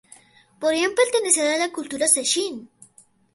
[0.59, 2.71] Podrían pertenecer a la cultura Sechín.